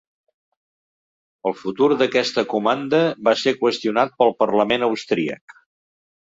El 1.49 1.53
futur 1.59 1.89
d'aquesta 1.99 2.45
comanda 2.53 3.03
va 3.29 3.35
ser 3.43 3.53
qüestionat 3.61 4.17
pel 4.23 4.35
Parlament 4.41 4.89
austríac. 4.91 5.57